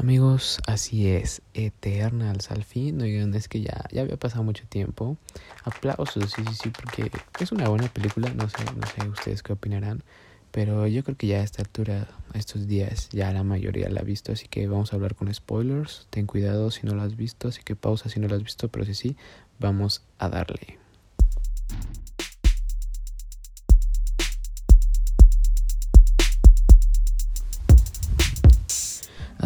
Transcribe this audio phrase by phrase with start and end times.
[0.00, 5.16] Amigos, así es, Eternals al fin, oigan, es que ya, ya había pasado mucho tiempo.
[5.64, 7.10] Aplausos, sí, sí, sí, porque
[7.40, 10.04] es una buena película, no sé, no sé ustedes qué opinarán,
[10.52, 14.04] pero yo creo que ya a esta altura, estos días, ya la mayoría la ha
[14.04, 17.48] visto, así que vamos a hablar con spoilers, ten cuidado si no la has visto,
[17.48, 19.16] así que pausa si no la has visto, pero si sí,
[19.58, 20.78] vamos a darle.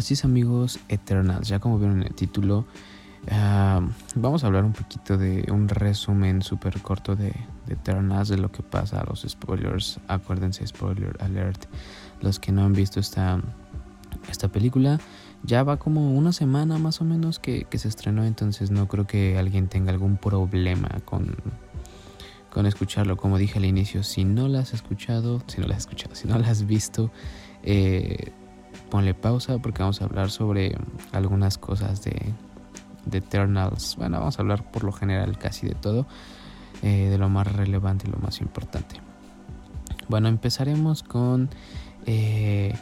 [0.02, 2.66] Así es amigos, Eternals, ya como vieron en el título,
[3.30, 7.32] uh, vamos a hablar un poquito de un resumen súper corto de,
[7.66, 11.66] de, Eternals, de lo que pasa, los spoilers, acuérdense, spoiler alert,
[12.20, 13.40] los que no han visto esta,
[14.28, 14.98] esta película,
[15.44, 19.06] ya va como una semana más o menos que, que se estrenó, entonces no creo
[19.06, 21.36] que alguien tenga algún problema con,
[22.50, 25.82] con escucharlo, como dije al inicio, si no la has escuchado, si no la has
[25.82, 27.12] escuchado, si no la has visto,
[27.62, 28.32] eh,
[28.92, 30.76] ponle pausa porque vamos a hablar sobre
[31.12, 32.14] algunas cosas de,
[33.06, 33.96] de Eternals.
[33.96, 36.06] Bueno, vamos a hablar por lo general casi de todo,
[36.82, 38.96] eh, de lo más relevante y lo más importante.
[40.10, 41.48] Bueno, empezaremos con
[42.04, 42.74] eh,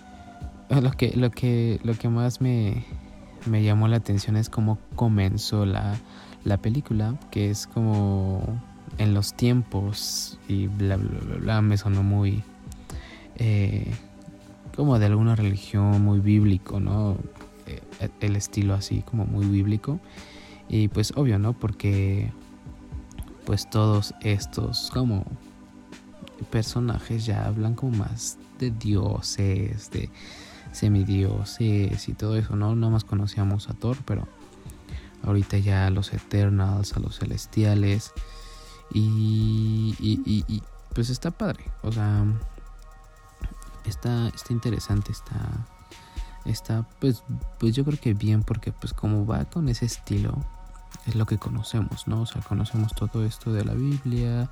[0.69, 2.85] lo, que, lo, que, lo que más me,
[3.47, 5.95] me llamó la atención es cómo comenzó la,
[6.43, 8.61] la película, que es como
[8.99, 12.43] en los tiempos y bla bla bla, bla me sonó muy...
[13.37, 13.95] Eh,
[14.77, 17.17] como de alguna religión muy bíblico, ¿no?
[18.21, 20.01] El estilo así como muy bíblico.
[20.69, 21.53] Y pues obvio, ¿no?
[21.53, 22.33] Porque
[23.45, 25.25] pues todos estos como
[26.51, 30.09] personajes ya hablan como más de dioses, de
[30.73, 32.75] semidioses y todo eso, ¿no?
[32.77, 34.29] Nada más conocíamos a Thor, pero
[35.23, 38.13] ahorita ya a los Eternals, a los celestiales.
[38.93, 40.63] Y, y, y, y
[40.95, 41.65] pues está padre.
[41.83, 42.25] O sea,
[43.85, 45.67] está, está interesante, está,
[46.45, 47.23] está pues,
[47.59, 50.35] pues yo creo que bien porque pues como va con ese estilo
[51.07, 52.23] es lo que conocemos, ¿no?
[52.23, 54.51] O sea, conocemos todo esto de la Biblia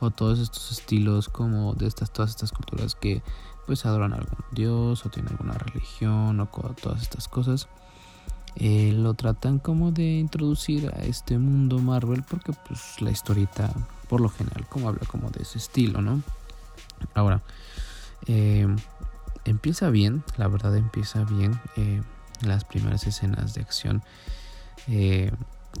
[0.00, 3.22] o todos estos estilos como de estas, todas estas culturas que
[3.66, 7.68] pues adoran a algún dios o tienen alguna religión o todas estas cosas.
[8.56, 13.70] Eh, lo tratan como de introducir a este mundo Marvel porque pues la historieta
[14.08, 16.22] por lo general como habla como de ese estilo, ¿no?
[17.14, 17.42] Ahora,
[18.26, 18.66] eh,
[19.44, 21.60] empieza bien, la verdad empieza bien.
[21.76, 22.02] Eh,
[22.42, 24.02] las primeras escenas de acción
[24.88, 25.32] eh,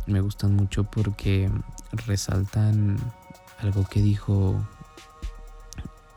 [0.06, 1.50] me gustan mucho porque
[1.92, 2.98] resaltan
[3.58, 4.66] algo que dijo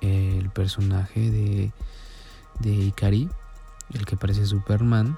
[0.01, 1.71] el personaje de,
[2.59, 3.29] de Ikari,
[3.93, 5.17] el que parece Superman,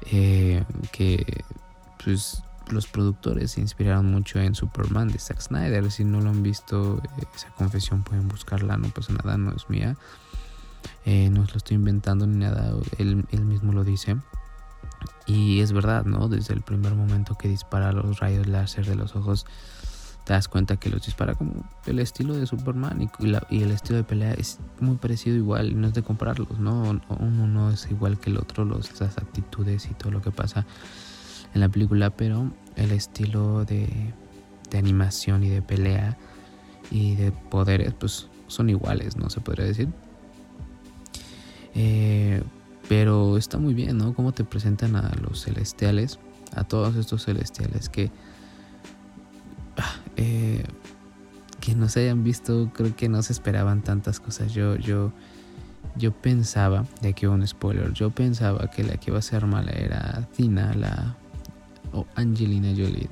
[0.00, 1.44] que
[2.02, 5.90] pues los productores se inspiraron mucho en Superman de Zack Snyder.
[5.90, 7.00] Si no lo han visto,
[7.34, 9.96] esa confesión pueden buscarla, no pasa nada, no es mía.
[11.04, 14.16] Eh, no lo estoy inventando ni nada, él, él, mismo lo dice.
[15.26, 16.28] Y es verdad, ¿no?
[16.28, 19.46] Desde el primer momento que dispara los rayos láser de los ojos,
[20.24, 23.72] te das cuenta que los dispara como el estilo de Superman y, la, y el
[23.72, 27.00] estilo de pelea es muy parecido igual, no es de compararlos, ¿no?
[27.08, 30.64] Uno no es igual que el otro, los, las actitudes y todo lo que pasa
[31.54, 33.88] en la película, pero el estilo de,
[34.70, 36.16] de animación y de pelea
[36.90, 39.30] y de poderes, pues son iguales, ¿no?
[39.30, 39.88] Se podría decir.
[41.74, 42.42] Eh,
[42.88, 44.14] pero está muy bien, ¿no?
[44.14, 46.18] Cómo te presentan a los celestiales,
[46.54, 48.10] a todos estos celestiales que
[50.16, 50.64] eh,
[51.60, 54.52] que no se hayan visto, creo que no se esperaban tantas cosas.
[54.52, 55.12] Yo, yo,
[55.96, 59.70] yo pensaba, de aquí un spoiler, yo pensaba que la que iba a ser mala
[59.70, 61.16] era Tina, la
[61.92, 63.08] o Angelina Jolie.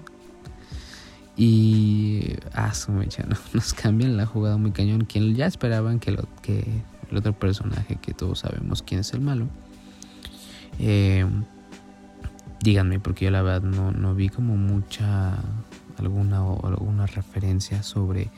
[1.37, 3.37] Y ah, su mecha, ¿no?
[3.55, 5.05] nos cambian la jugada muy cañón.
[5.05, 6.65] Quien ya esperaban que lo que
[7.11, 9.49] el otro personaje que todos sabemos quién es el malo.
[10.79, 11.27] Eh,
[12.63, 15.39] díganme, porque yo la verdad no, no vi como mucha
[15.99, 18.31] alguna o alguna referencia sobre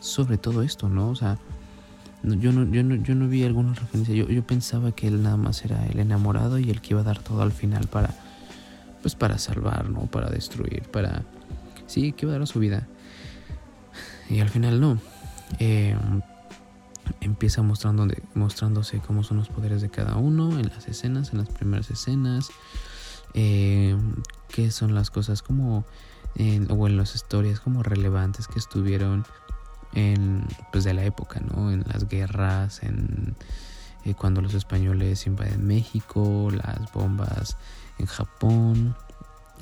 [0.00, 1.08] sobre todo esto, ¿no?
[1.10, 1.38] O sea,
[2.22, 4.14] yo no, yo no, yo no vi alguna referencia.
[4.14, 7.04] Yo, yo pensaba que él nada más era el enamorado y el que iba a
[7.04, 8.14] dar todo al final para
[9.02, 10.02] pues para salvar, ¿no?
[10.06, 11.24] Para destruir, para
[11.86, 12.86] sí, que iba a dar su vida.
[14.28, 14.98] Y al final no.
[15.58, 15.96] Eh,
[17.20, 21.48] empieza mostrando, mostrándose cómo son los poderes de cada uno en las escenas, en las
[21.48, 22.50] primeras escenas,
[23.34, 23.96] eh,
[24.48, 25.84] qué son las cosas como,
[26.36, 29.24] en, o en las historias como relevantes que estuvieron
[29.94, 31.72] en, pues de la época, ¿no?
[31.72, 33.34] En las guerras, en
[34.04, 37.56] eh, cuando los españoles invaden México, las bombas
[37.98, 38.96] en Japón,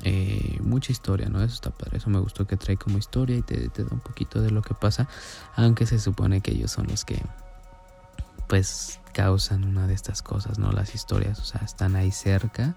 [0.03, 1.41] eh, mucha historia, ¿no?
[1.41, 3.99] Eso está padre, eso me gustó que trae como historia y te, te, da un
[3.99, 5.07] poquito de lo que pasa,
[5.55, 7.21] aunque se supone que ellos son los que
[8.47, 10.71] pues causan una de estas cosas, ¿no?
[10.71, 12.75] Las historias, o sea, están ahí cerca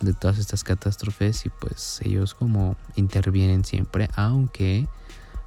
[0.00, 4.86] de todas estas catástrofes y pues ellos como intervienen siempre, aunque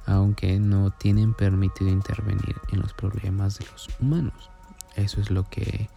[0.06, 4.50] aunque no tienen permitido intervenir en los problemas de los humanos.
[4.96, 5.88] Eso es lo que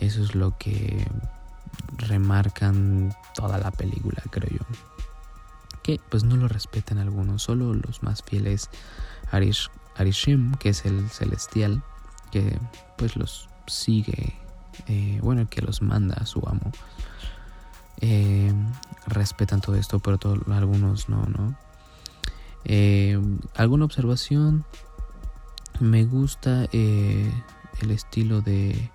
[0.00, 1.06] eso es lo que
[1.96, 4.66] remarcan toda la película, creo yo.
[5.82, 8.70] Que pues no lo respetan algunos, solo los más fieles
[9.30, 11.82] Arish, Arishim, que es el celestial,
[12.30, 12.58] que
[12.96, 14.34] pues los sigue,
[14.86, 16.70] eh, bueno, que los manda a su amo.
[18.00, 18.52] Eh,
[19.06, 21.56] respetan todo esto, pero todos, algunos no, ¿no?
[22.64, 23.20] Eh,
[23.56, 24.64] ¿Alguna observación?
[25.80, 28.90] Me gusta el estilo de,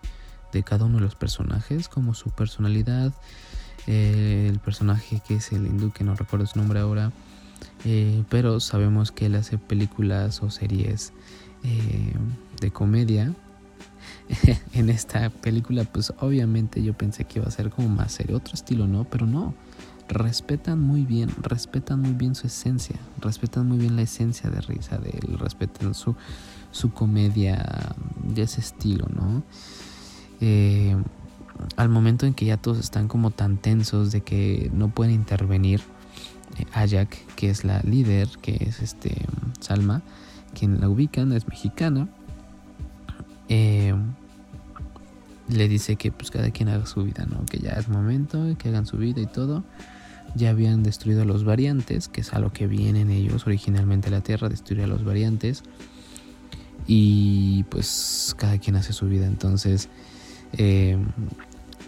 [0.51, 3.13] de, cada uno de los personajes, como su personalidad.
[3.87, 7.11] el personaje que es el hindú, que no recuerdo su nombre ahora,
[8.29, 11.13] pero sabemos que él hace películas o series
[12.59, 13.33] de comedia
[14.73, 18.53] en esta película, pues obviamente yo pensé que iba a ser como más serio, otro
[18.53, 19.05] estilo, ¿no?
[19.05, 19.53] Pero no,
[20.07, 24.97] respetan muy bien, respetan muy bien su esencia, respetan muy bien la esencia de risa
[24.97, 26.15] de él, respetan su,
[26.71, 29.43] su comedia de ese estilo, ¿no?
[30.41, 30.95] Eh,
[31.75, 35.81] al momento en que ya todos están como tan tensos de que no pueden intervenir,
[36.59, 39.15] eh, que es la líder, que es este
[39.59, 40.01] Salma,
[40.53, 42.07] quien la ubican, es mexicana,
[43.49, 43.93] eh,
[45.49, 47.45] le dice que pues cada quien haga su vida, ¿no?
[47.45, 49.63] Que ya es momento, que hagan su vida y todo.
[50.35, 54.11] Ya habían destruido a los variantes, que es a lo que vienen ellos originalmente a
[54.11, 55.63] la Tierra, destruir a los variantes.
[56.85, 59.25] Y pues cada quien hace su vida.
[59.25, 59.89] Entonces,
[60.53, 60.97] eh,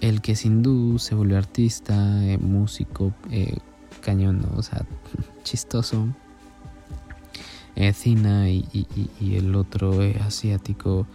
[0.01, 3.13] el que es hindú se volvió artista, eh, músico,
[4.01, 4.57] cañón, ¿no?
[4.57, 4.85] O sea,
[5.44, 6.07] chistoso.
[7.94, 8.65] Cina y,
[9.21, 11.07] y, el otro asiático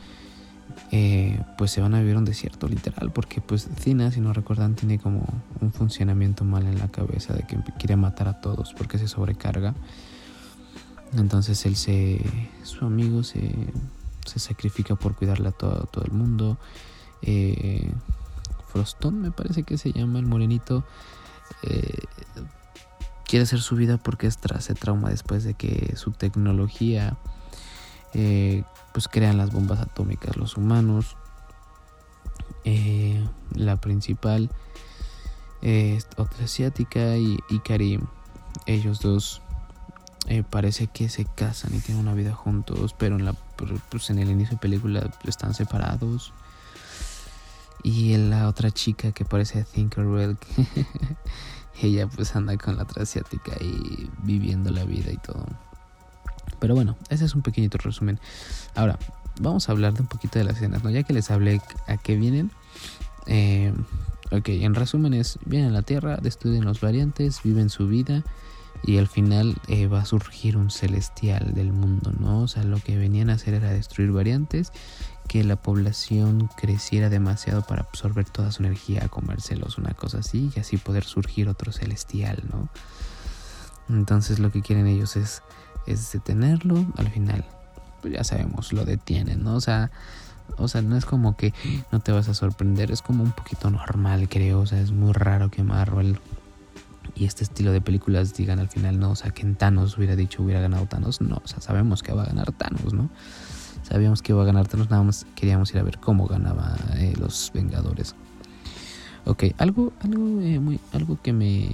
[0.91, 4.75] eh, pues se van a vivir un desierto literal, porque pues Cina, si no recuerdan,
[4.75, 5.27] tiene como
[5.61, 9.75] un funcionamiento mal en la cabeza de que quiere matar a todos porque se sobrecarga.
[11.17, 12.21] Entonces él se,
[12.63, 13.53] su amigo se,
[14.25, 16.59] se sacrifica por cuidarle a todo, todo el mundo.
[17.27, 17.91] Eh,
[18.69, 20.85] Frostón me parece que se llama el morenito.
[21.63, 22.05] Eh,
[23.27, 27.17] quiere hacer su vida porque es trauma después de que su tecnología
[28.13, 28.63] eh,
[28.93, 31.17] pues crean las bombas atómicas los humanos.
[32.65, 34.51] Eh, la principal
[35.63, 38.01] es otra asiática y Ikari.
[38.67, 39.43] Ellos dos
[40.29, 43.35] eh, parece que se casan y tienen una vida juntos, pero en, la,
[43.91, 46.33] pues en el inicio de película están separados.
[47.85, 50.39] Y la otra chica que parece Thinkerwell,
[51.83, 55.47] ella pues anda con la otra asiática y viviendo la vida y todo.
[56.61, 58.19] Pero bueno, ese es un pequeñito resumen.
[58.75, 58.99] Ahora,
[59.39, 60.91] vamos a hablar de un poquito de las escenas, ¿no?
[60.91, 62.51] Ya que les hablé a qué vienen.
[63.27, 63.75] Eh,
[64.31, 68.25] ok, en resumen es, vienen a la Tierra, destruyen los variantes, viven su vida
[68.83, 72.43] y al final eh, va a surgir un celestial del mundo, ¿no?
[72.43, 74.73] O sea, lo que venían a hacer era destruir variantes,
[75.29, 80.61] que la población creciera demasiado para absorber toda su energía, comérselos, una cosa así, y
[80.61, 82.69] así poder surgir otro celestial, ¿no?
[83.89, 85.43] Entonces lo que quieren ellos es
[86.13, 87.45] detenerlo, al final,
[88.01, 89.55] pues ya sabemos, lo detienen, ¿no?
[89.55, 89.91] O sea,
[90.57, 91.53] o sea, no es como que
[91.91, 95.13] no te vas a sorprender, es como un poquito normal, creo, o sea, es muy
[95.13, 96.19] raro que Marvel
[97.15, 100.17] y este estilo de películas digan al final, no, o sea, que en Thanos hubiera
[100.17, 103.09] dicho hubiera ganado Thanos, no, o sea, sabemos que va a ganar Thanos, ¿no?
[103.85, 107.15] Sabíamos que iba a ganar Thanos, nada más queríamos ir a ver cómo ganaba eh,
[107.19, 108.15] los Vengadores.
[109.27, 111.69] Ok, algo, algo, eh, muy, algo que me,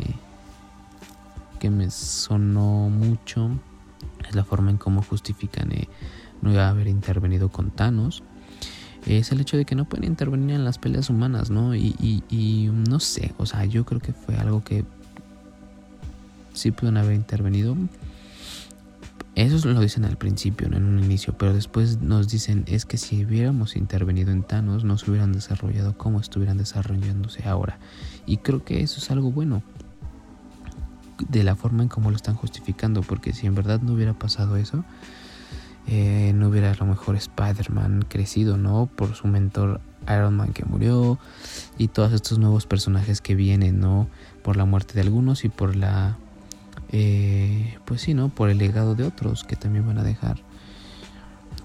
[1.61, 3.50] que me sonó mucho
[4.29, 5.88] es la forma en cómo justifican eh,
[6.43, 8.23] no haber intervenido con Thanos.
[9.07, 11.75] Es el hecho de que no pueden intervenir en las peleas humanas, ¿no?
[11.75, 14.85] Y, no sé, o sea, yo creo que fue algo que
[16.52, 17.76] sí pudieron haber intervenido.
[19.40, 20.76] Eso lo dicen al principio, ¿no?
[20.76, 24.99] en un inicio, pero después nos dicen es que si hubiéramos intervenido en Thanos no
[24.99, 27.78] se hubieran desarrollado como estuvieran desarrollándose ahora.
[28.26, 29.62] Y creo que eso es algo bueno,
[31.30, 34.56] de la forma en cómo lo están justificando, porque si en verdad no hubiera pasado
[34.56, 34.85] eso,
[35.87, 38.90] eh, no hubiera a lo mejor Spider-Man crecido, ¿no?
[38.94, 41.18] Por su mentor Iron Man que murió
[41.78, 44.06] y todos estos nuevos personajes que vienen, ¿no?
[44.42, 46.18] Por la muerte de algunos y por la...
[46.92, 48.28] Eh, pues sí, ¿no?
[48.28, 50.42] Por el legado de otros que también van a dejar.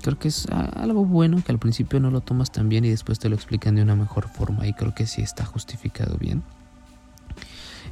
[0.02, 3.18] Creo que es algo bueno que al principio no lo tomas tan bien y después
[3.18, 6.44] te lo explican de una mejor forma y creo que sí está justificado bien.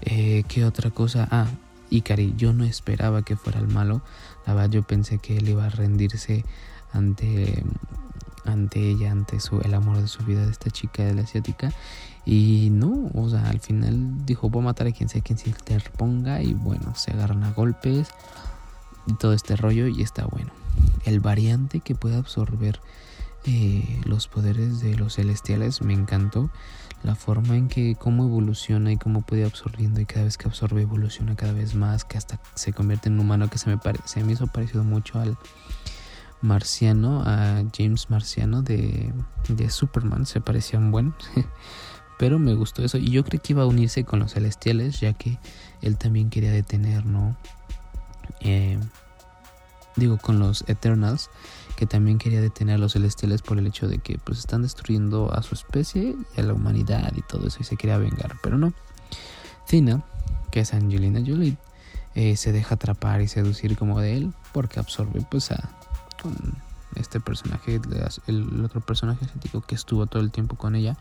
[0.02, 1.28] Eh, ¿Qué otra cosa?
[1.32, 1.48] Ah,
[1.90, 4.04] Ikari, yo no esperaba que fuera el malo.
[4.46, 6.46] La verdad, yo pensé que él iba a rendirse
[6.92, 7.64] ante
[8.46, 11.72] ante ella, ante su, el amor de su vida de esta chica de la asiática.
[12.26, 15.50] Y no, o sea, al final dijo, voy a matar a quien sea quien se
[15.50, 16.42] interponga.
[16.42, 18.10] Y bueno, se agarran a golpes
[19.08, 20.52] y todo este rollo y está bueno.
[21.06, 22.80] El variante que puede absorber
[23.46, 26.50] eh, los poderes de los celestiales me encantó.
[27.04, 30.84] La forma en que cómo evoluciona y cómo puede absorbiendo y cada vez que absorbe
[30.84, 34.32] evoluciona cada vez más, que hasta se convierte en humano que se me, se me
[34.32, 35.38] hizo parecido mucho al
[36.42, 39.12] marciano, a James Marciano de,
[39.50, 41.14] de Superman, se parecía un buen.
[42.24, 45.12] Pero me gustó eso y yo creí que iba a unirse con los celestiales ya
[45.12, 45.40] que
[45.82, 47.36] él también quería detener, ¿no?
[48.40, 48.80] Eh,
[49.98, 51.30] digo, con los Eternals
[51.76, 55.34] que también quería detener a los celestiales por el hecho de que pues están destruyendo
[55.34, 58.58] a su especie y a la humanidad y todo eso y se quería vengar, pero
[58.58, 58.72] no.
[59.68, 60.02] Tina,
[60.50, 61.58] que es Angelina Jolie,
[62.16, 65.72] eh, se deja atrapar y seducir como de él porque absorbe pues a
[66.22, 66.38] con
[66.96, 67.82] este personaje,
[68.28, 70.96] el otro personaje asiático que estuvo todo el tiempo con ella.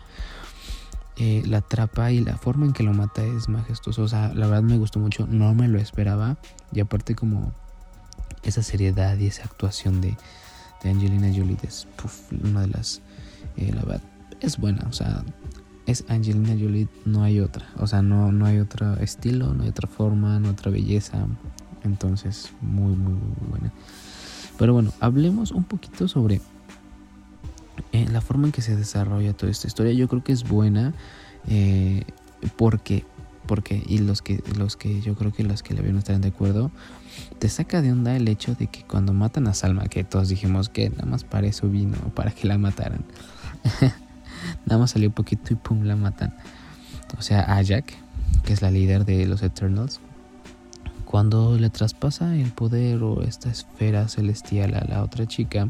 [1.16, 4.02] Eh, la atrapa y la forma en que lo mata es majestuoso.
[4.02, 6.36] O sea, la verdad me gustó mucho, no me lo esperaba.
[6.72, 7.52] Y aparte como
[8.42, 10.16] esa seriedad y esa actuación de,
[10.82, 11.86] de Angelina Jolie es
[12.42, 13.02] una de las...
[13.56, 14.02] Eh, la verdad,
[14.40, 15.22] es buena, o sea,
[15.86, 17.66] es Angelina Jolie, no hay otra.
[17.76, 21.26] O sea, no, no hay otro estilo, no hay otra forma, no hay otra belleza.
[21.84, 23.72] Entonces, muy, muy, muy buena.
[24.58, 26.40] Pero bueno, hablemos un poquito sobre
[28.06, 29.92] la forma en que se desarrolla toda esta historia.
[29.92, 30.94] Yo creo que es buena.
[31.48, 32.04] Eh,
[32.56, 33.04] porque,
[33.46, 36.28] porque, y los que, los que yo creo que los que le vieron estarán de
[36.28, 36.70] acuerdo,
[37.38, 40.68] te saca de onda el hecho de que cuando matan a Salma, que todos dijimos
[40.68, 43.04] que nada más para eso vino, para que la mataran.
[44.66, 46.34] nada más salió un poquito y pum, la matan.
[47.18, 47.92] O sea, a Jack,
[48.44, 50.00] que es la líder de los Eternals,
[51.04, 55.68] cuando le traspasa el poder o esta esfera celestial a la otra chica,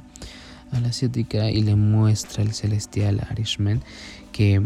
[0.72, 3.82] a la asiática, y le muestra el celestial Irishman,
[4.32, 4.62] que,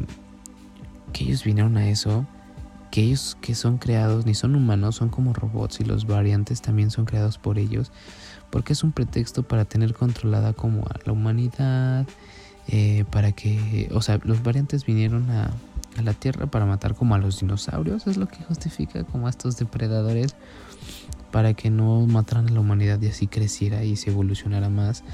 [1.13, 2.27] que ellos vinieron a eso
[2.91, 6.91] que ellos que son creados ni son humanos, son como robots y los variantes también
[6.91, 7.93] son creados por ellos,
[8.51, 12.07] porque es un pretexto para tener controlada como a la humanidad,
[12.69, 15.51] eh, para que, o sea, los variantes vinieron a,
[15.99, 19.31] a, la Tierra para matar como a los dinosaurios, es lo que justifica como a
[19.31, 20.35] estos depredadores,
[21.37, 25.05] para que no mataran a la humanidad y así creciera y se evolucionara más,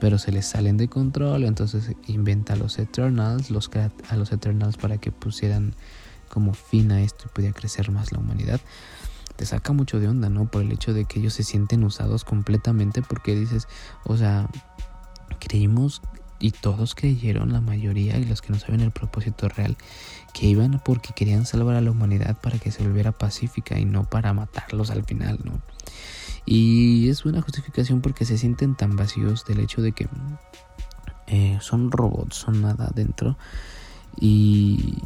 [0.00, 3.68] pero se les salen de control, entonces inventa a los Eternals, los
[4.08, 5.74] a los Eternals para que pusieran
[6.28, 8.60] como fin a esto y podía crecer más la humanidad,
[9.34, 10.48] te saca mucho de onda, ¿no?
[10.48, 13.66] Por el hecho de que ellos se sienten usados completamente porque dices,
[14.04, 14.48] o sea,
[15.40, 16.00] creímos
[16.42, 19.76] y todos creyeron, la mayoría y los que no saben el propósito real,
[20.34, 24.02] que iban porque querían salvar a la humanidad para que se volviera pacífica y no
[24.10, 25.62] para matarlos al final, ¿no?
[26.44, 30.08] Y es una justificación porque se sienten tan vacíos del hecho de que
[31.28, 33.38] eh, son robots, son nada dentro
[34.20, 34.98] y,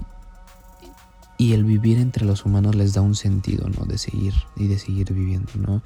[1.37, 3.85] y el vivir entre los humanos les da un sentido, ¿no?
[3.85, 5.83] De seguir y de seguir viviendo, ¿no?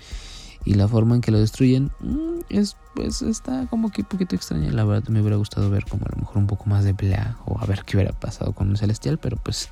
[0.65, 4.37] Y la forma en que lo destruyen mm, es, pues, está como que un poquito
[4.37, 4.71] extraña.
[4.71, 7.37] La verdad, me hubiera gustado ver como a lo mejor un poco más de pelea
[7.47, 9.69] o a ver qué hubiera pasado con un celestial, pero pues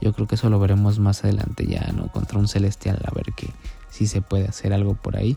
[0.00, 2.08] yo creo que eso lo veremos más adelante ya, ¿no?
[2.08, 3.50] Contra un celestial, a ver que
[3.90, 5.36] si se puede hacer algo por ahí.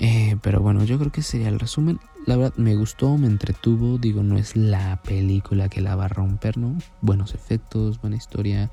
[0.00, 2.00] Eh, pero bueno, yo creo que sería el resumen.
[2.26, 3.98] La verdad me gustó, me entretuvo.
[3.98, 6.76] Digo, no es la película que la va a romper, ¿no?
[7.00, 8.70] Buenos efectos, buena historia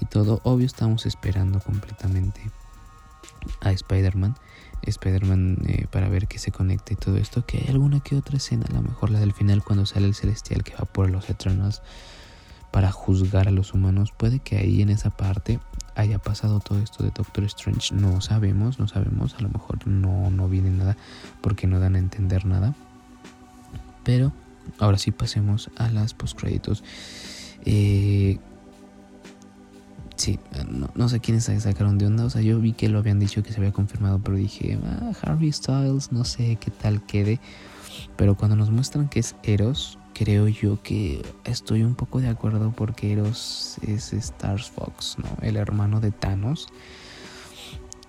[0.00, 0.40] y todo.
[0.44, 2.40] Obvio, estamos esperando completamente
[3.60, 4.36] a Spider-Man.
[4.82, 7.46] Spider-Man eh, para ver que se conecta y todo esto.
[7.46, 10.14] Que hay alguna que otra escena, a lo mejor la del final cuando sale el
[10.14, 11.82] celestial que va por los Eternals
[12.70, 14.12] para juzgar a los humanos.
[14.16, 15.60] Puede que ahí en esa parte
[15.94, 17.94] haya pasado todo esto de Doctor Strange.
[17.94, 19.34] No sabemos, no sabemos.
[19.34, 20.96] A lo mejor no, no viene nada
[21.40, 22.74] porque no dan a entender nada.
[24.04, 24.32] Pero
[24.78, 26.82] ahora sí pasemos a las postcréditos.
[27.64, 28.38] Eh,
[30.22, 30.38] sí,
[30.94, 32.24] no, sé quiénes sacaron de onda.
[32.24, 35.12] O sea, yo vi que lo habían dicho que se había confirmado, pero dije, ah,
[35.22, 37.40] Harry Styles, no sé qué tal quede.
[38.16, 42.72] Pero cuando nos muestran que es Eros, creo yo que estoy un poco de acuerdo
[42.76, 45.28] porque Eros es Stars Fox, ¿no?
[45.42, 46.68] El hermano de Thanos.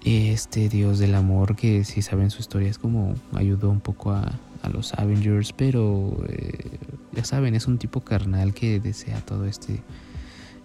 [0.05, 4.31] Este dios del amor que si saben su historia es como ayudó un poco a,
[4.71, 6.77] los Avengers, pero eh,
[7.11, 9.81] ya saben, es un tipo carnal que desea todo este...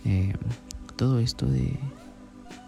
[0.04, 0.34] Eh,
[0.98, 1.78] todo esto de,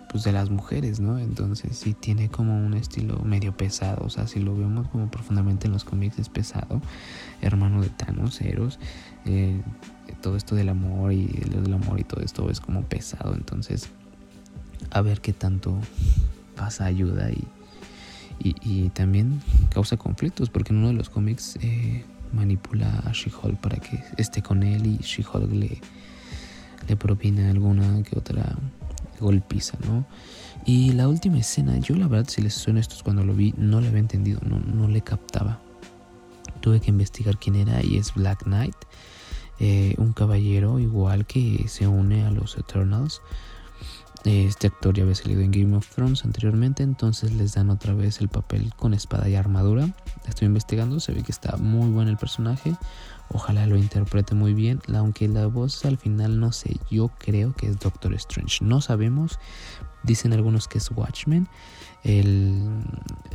[0.08, 1.18] pues de las mujeres, ¿no?
[1.18, 5.66] Entonces sí tiene como un estilo medio pesado, o sea, si lo vemos como profundamente
[5.66, 6.80] en los cómics es pesado,
[7.42, 8.78] hermano de Thanos, Eros,
[9.26, 9.60] eh,
[10.22, 13.88] todo esto del amor y el amor y todo esto es como pesado, entonces
[14.90, 15.76] a ver qué tanto
[16.56, 17.44] pasa ayuda y,
[18.38, 23.78] y, también causa conflictos, porque en uno de los cómics eh, manipula a She-Hulk para
[23.78, 25.80] que esté con él y She-Hulk le,
[26.88, 28.56] le propina alguna que otra
[29.20, 30.06] golpiza, ¿no?
[30.64, 33.80] Y la última escena, yo la verdad, si les suena esto cuando lo vi, no
[33.80, 35.60] le había entendido, no, no le captaba.
[36.60, 38.76] Tuve que investigar quién era y es Black Knight,
[39.58, 43.20] eh, un caballero igual que se une a los Eternals.
[44.24, 48.20] Este actor ya había salido en Game of Thrones anteriormente, entonces les dan otra vez
[48.20, 49.88] el papel con espada y armadura.
[50.28, 52.76] Estoy investigando, se ve que está muy bueno el personaje.
[53.30, 57.68] Ojalá lo interprete muy bien, aunque la voz al final no sé, yo creo que
[57.68, 58.62] es Doctor Strange.
[58.62, 59.38] No sabemos,
[60.02, 61.48] dicen algunos que es Watchmen.
[62.02, 62.82] El,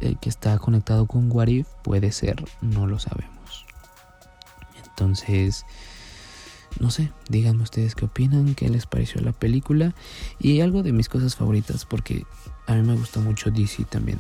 [0.02, 3.66] el que está conectado con What If puede ser, no lo sabemos.
[4.88, 5.66] Entonces,
[6.80, 9.94] no sé, díganme ustedes qué opinan, qué les pareció la película
[10.40, 12.26] y algo de mis cosas favoritas porque
[12.68, 14.20] a mí me gustó mucho DC también.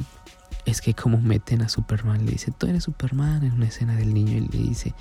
[0.66, 4.14] Es que como meten a Superman, le dice, tú eres Superman en una escena del
[4.14, 4.94] niño y le dice,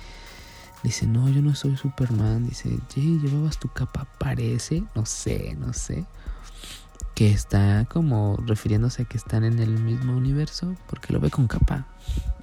[0.83, 5.73] dice, no, yo no soy Superman, dice, Jay, llevabas tu capa, parece, no sé, no
[5.73, 6.05] sé,
[7.15, 11.47] que está como refiriéndose a que están en el mismo universo porque lo ve con
[11.47, 11.87] capa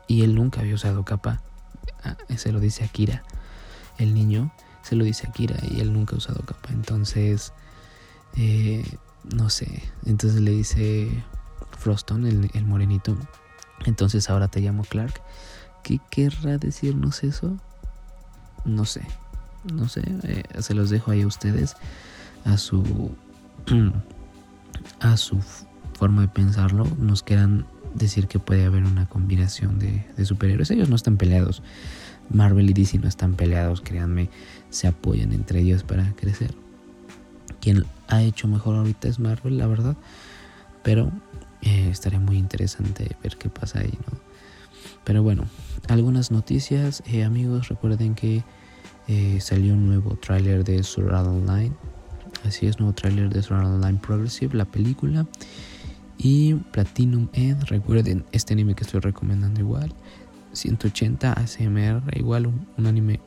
[0.08, 1.42] y él nunca había usado capa,
[2.02, 3.22] ah, se lo dice Akira,
[3.98, 4.50] el niño
[4.82, 6.70] se lo dice Akira y él nunca ha usado capa.
[6.72, 7.52] Entonces,
[8.36, 8.84] eh,
[9.32, 9.82] no sé.
[10.04, 11.24] Entonces le dice
[11.78, 13.16] Froston, el, morenito.
[13.84, 15.20] Entonces ahora te llamo Clark.
[15.82, 17.56] ¿Qué querrá decirnos eso?
[18.64, 19.02] No sé.
[19.72, 20.02] No sé.
[20.24, 21.76] Eh, se los dejo ahí a ustedes.
[22.44, 23.12] A su.
[25.00, 25.40] a su
[25.94, 26.86] forma de pensarlo.
[26.98, 30.70] Nos quieran decir que puede haber una combinación de, de superhéroes.
[30.70, 31.62] Ellos no están peleados.
[32.32, 34.28] Marvel y DC no están peleados, créanme,
[34.70, 36.54] se apoyan entre ellos para crecer.
[37.60, 39.96] Quien ha hecho mejor ahorita es Marvel, la verdad,
[40.82, 41.12] pero
[41.62, 44.18] eh, estaría muy interesante ver qué pasa ahí, ¿no?
[45.04, 45.44] Pero bueno,
[45.88, 48.44] algunas noticias, eh, amigos, recuerden que
[49.08, 51.72] eh, salió un nuevo tráiler de Art Online.
[52.44, 55.26] Así es, nuevo tráiler de Art Online Progressive, la película.
[56.18, 59.92] Y Platinum End, recuerden este anime que estoy recomendando igual.
[60.52, 63.20] 180 ASMR, igual un, anime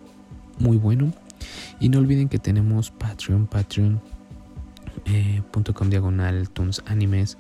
[0.60, 1.14] muy bueno.
[1.80, 4.02] Y no olviden que tenemos Patreon, patreon.com
[5.06, 5.44] eh,
[5.90, 7.38] diagonal tunes animes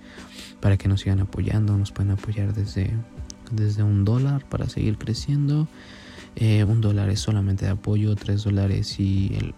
[0.60, 1.78] para que nos sigan apoyando.
[1.78, 2.91] Nos pueden apoyar desde,
[3.52, 5.67] desde un dólar para seguir creciendo.
[6.36, 9.54] Eh, un dólar es solamente de apoyo, tres dólares y el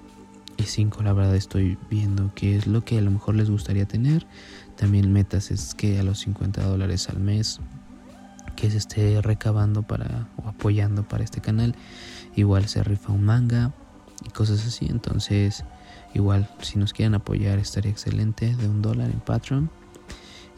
[0.57, 3.85] y cinco la verdad estoy viendo qué es lo que a lo mejor les gustaría
[3.85, 4.25] tener.
[4.75, 7.59] También metas es que a los 50 dólares al mes
[8.57, 11.75] que se esté recabando para o apoyando para este canal.
[12.35, 13.71] Igual se rifa un manga
[14.25, 14.87] y cosas así.
[14.89, 15.63] Entonces
[16.13, 18.53] igual si nos quieren apoyar estaría excelente.
[18.55, 19.69] De un dólar en Patreon.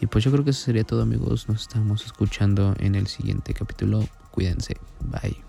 [0.02, 1.48] Y pues yo creo que eso sería todo amigos.
[1.50, 4.08] Nos estamos escuchando en el siguiente capítulo.
[4.32, 4.78] Cuídense.
[5.02, 5.49] Bye